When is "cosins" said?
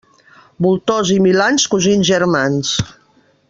1.75-2.11